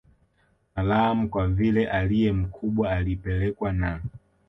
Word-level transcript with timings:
Salaam 0.75 1.29
Kwa 1.29 1.47
vile 1.47 1.89
aliye 1.89 2.31
mkubwa 2.31 2.91
alipelekwa 2.91 3.71
na 3.73 4.01